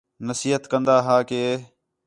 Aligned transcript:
نصیحت 0.27 0.63
کندا 0.71 0.95
ھا 1.05 1.17
کہ 1.29 1.41